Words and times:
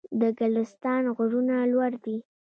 د 0.21 0.23
ګلستان 0.39 1.03
غرونه 1.15 1.55
لوړ 1.71 1.91
دي 2.03 2.17